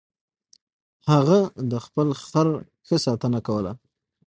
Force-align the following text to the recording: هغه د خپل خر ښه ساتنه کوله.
هغه 1.09 1.39
د 1.71 1.73
خپل 1.85 2.07
خر 2.29 2.47
ښه 2.85 2.97
ساتنه 3.05 3.39
کوله. 3.47 3.71